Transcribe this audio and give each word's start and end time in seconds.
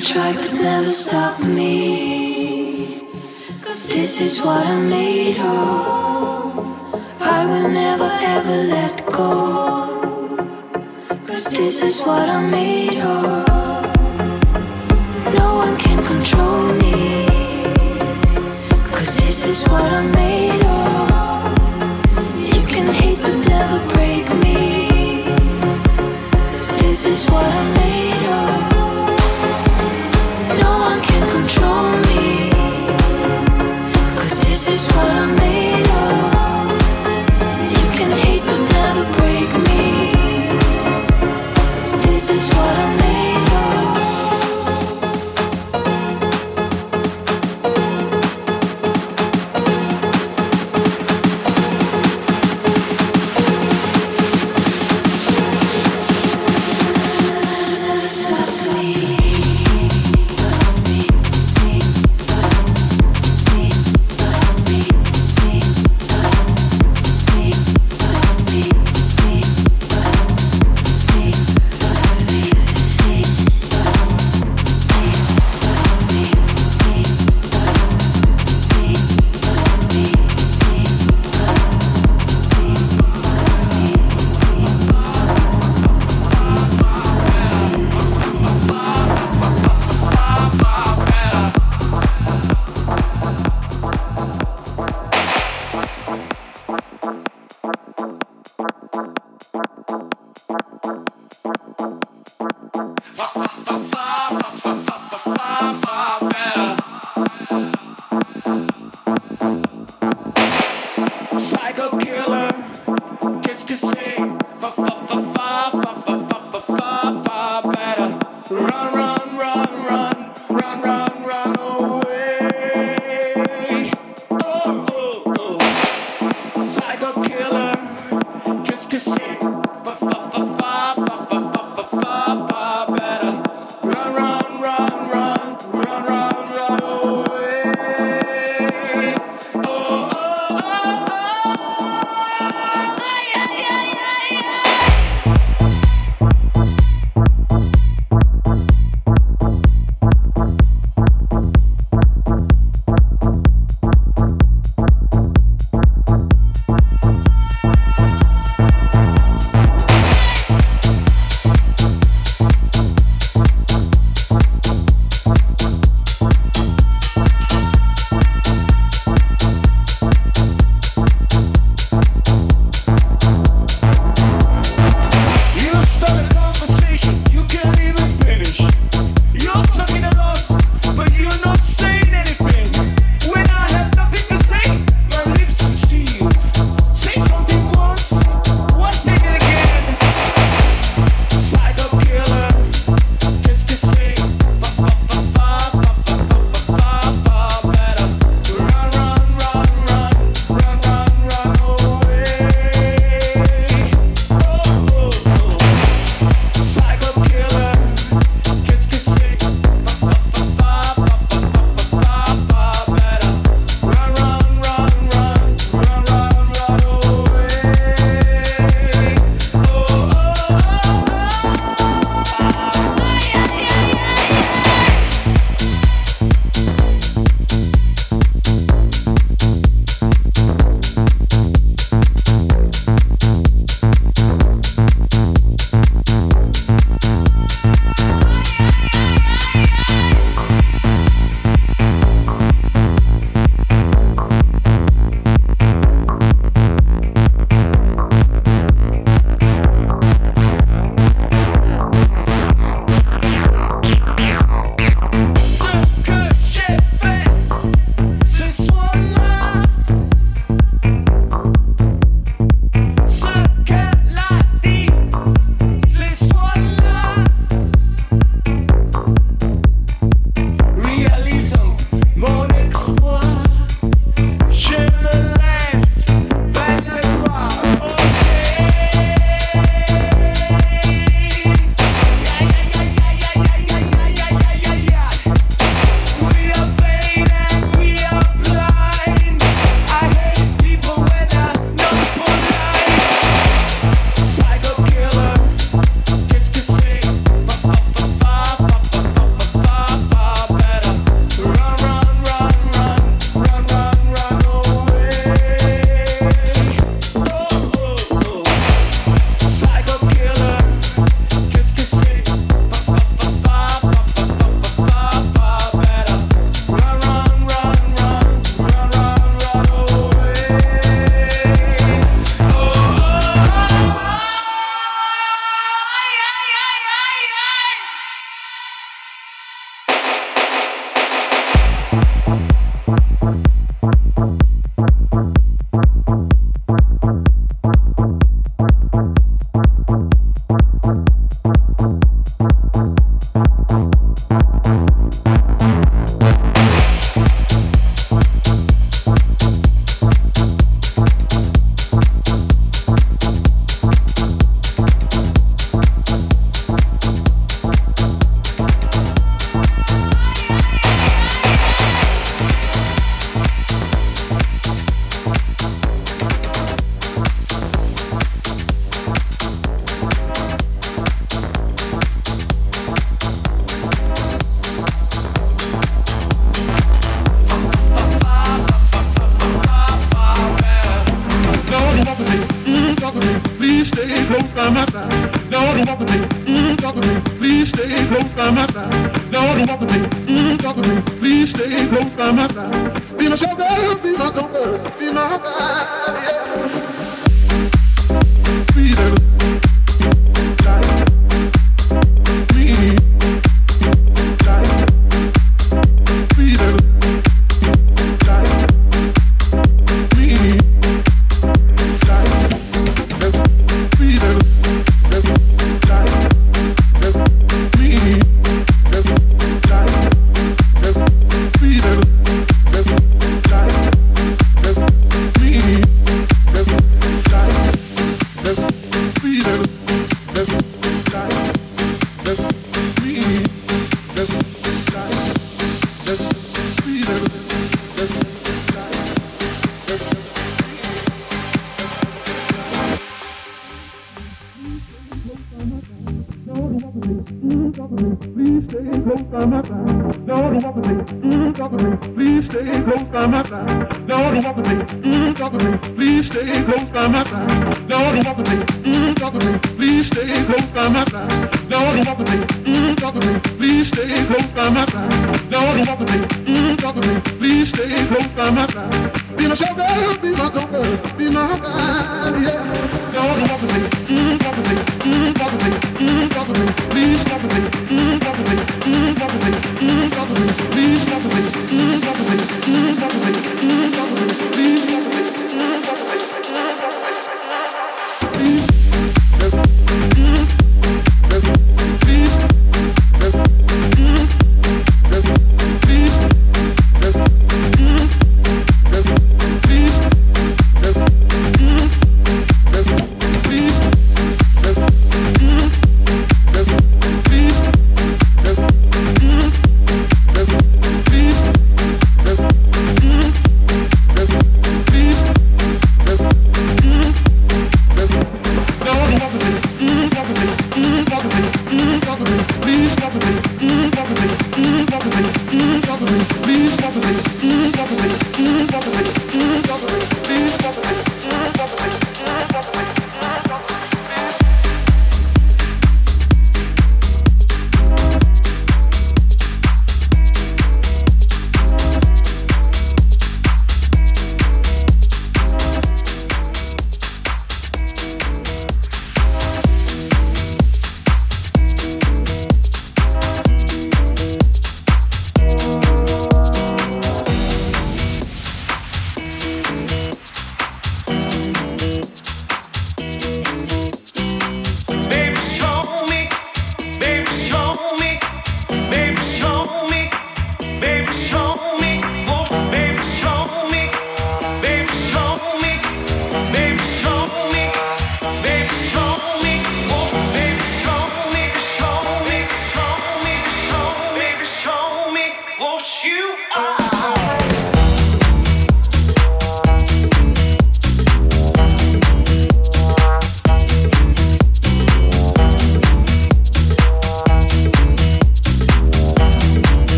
stop 0.00 1.40
me. 1.40 3.02
Cause 3.62 3.88
this 3.88 4.20
is 4.20 4.40
what 4.40 4.66
I'm 4.66 4.88
made 4.90 5.38
of. 5.38 7.00
I 7.20 7.46
will 7.46 7.68
never 7.68 8.10
ever 8.20 8.56
let 8.74 9.06
go. 9.06 10.66
Cause 11.26 11.46
this 11.46 11.82
is 11.82 12.00
what 12.00 12.28
I'm 12.28 12.50
made 12.50 12.98
of. 13.00 13.46
No 15.34 15.56
one 15.56 15.76
can 15.78 16.02
control 16.04 16.72
me. 16.74 17.26
Cause 18.92 19.16
this 19.16 19.44
is 19.46 19.62
what 19.68 19.90
I'm 19.92 20.10
made 20.12 20.64
of. 20.64 21.50
You 22.52 22.62
can 22.66 22.88
hate 22.92 23.18
but 23.22 23.36
never 23.48 23.78
break 23.94 24.26
me. 24.44 25.24
Cause 26.52 26.70
this 26.80 27.06
is 27.06 27.24
what 27.30 27.44
I'm 27.44 27.74
made 27.74 28.26
of. 28.30 28.65
This 34.66 34.88
is 34.88 34.96
what 34.96 35.10
I'm 42.76 42.96
made 42.96 43.35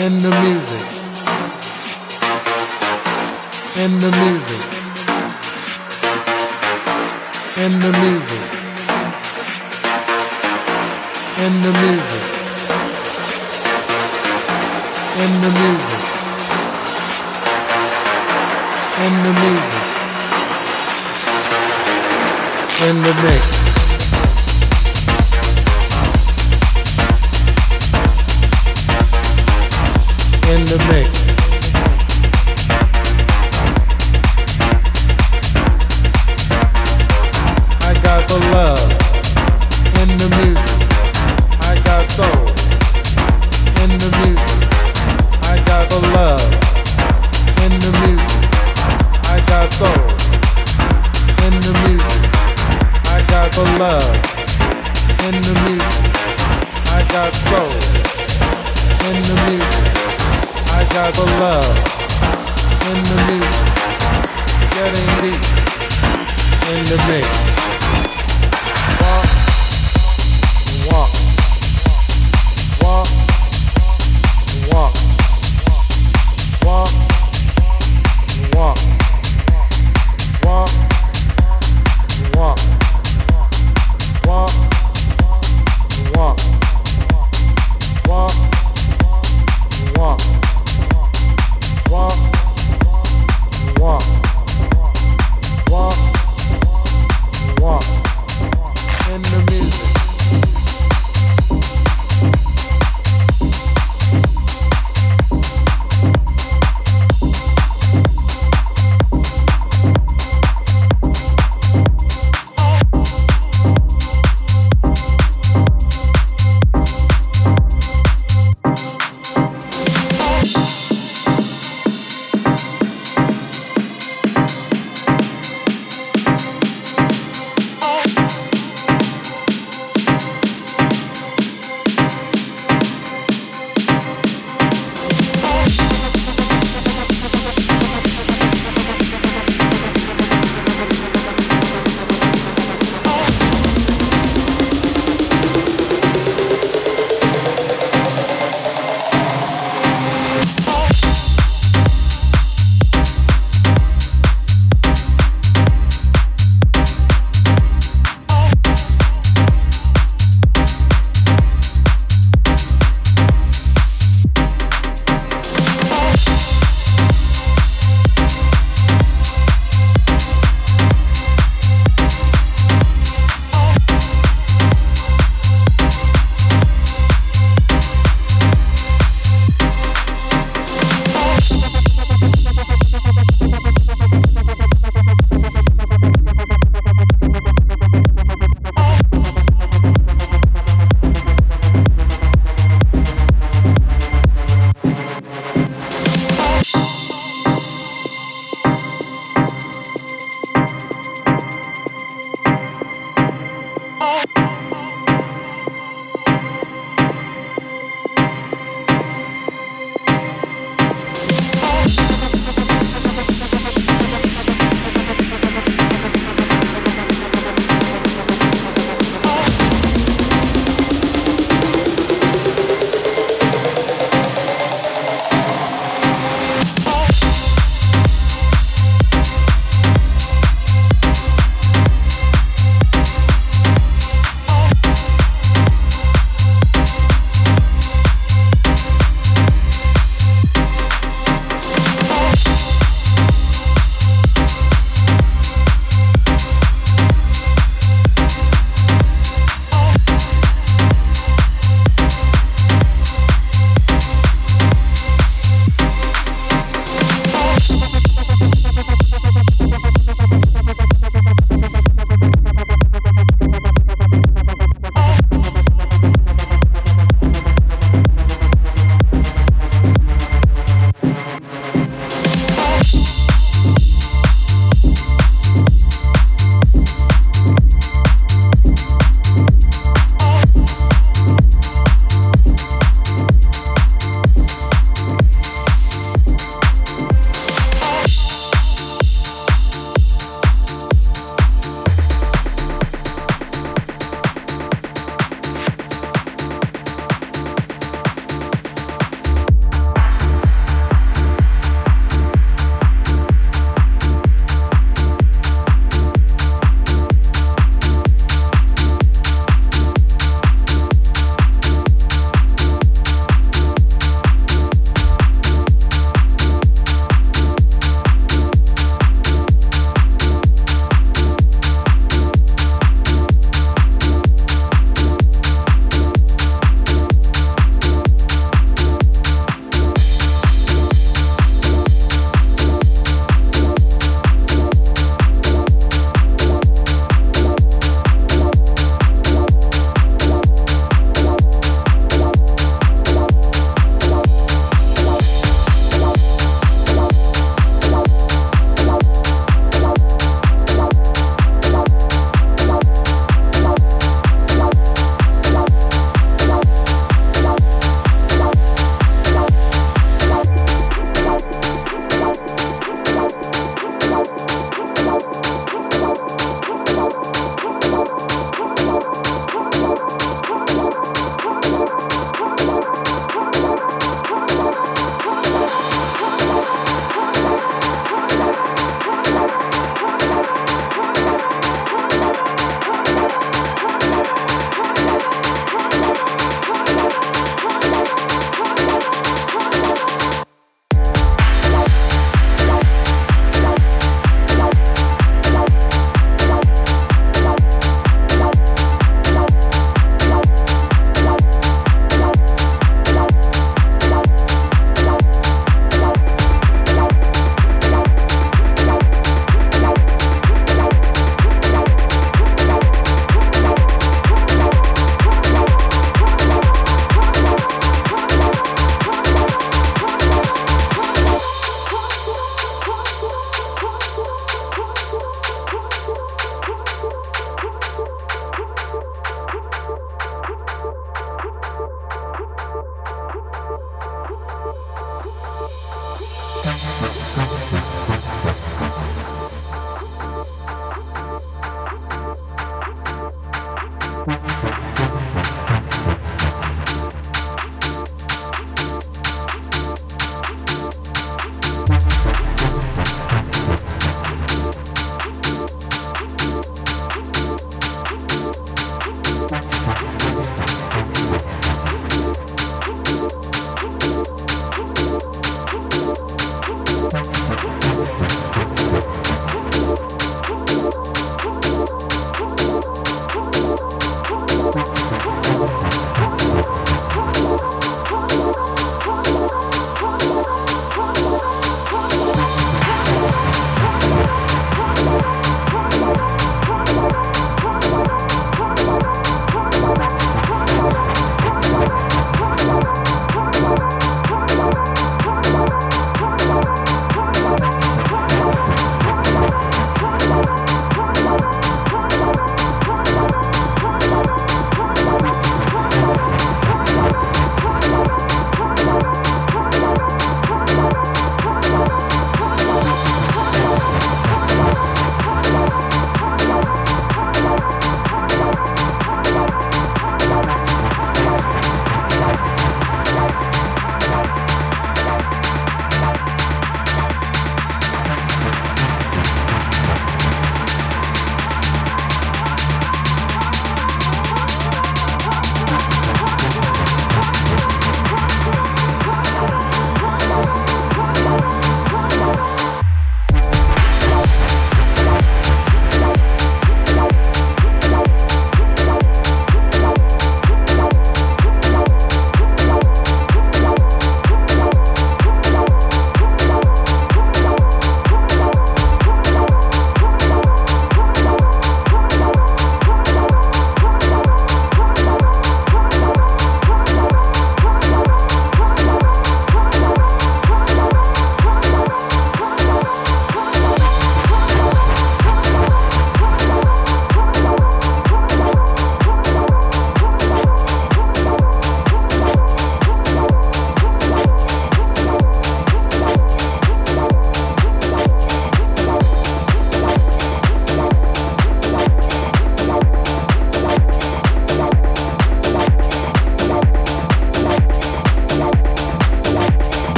in 0.00 0.22
the 0.22 0.30
music. 0.30 0.86
In 3.76 4.00
the 4.00 4.10
music. 4.20 4.64
In 7.64 7.72
the 7.84 7.92
music. 8.02 8.44
In 11.44 11.52
the 11.64 11.72
music. 11.82 12.24
In 15.22 15.32
the 15.42 15.50
music. 15.60 15.89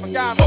Well, 0.00 0.41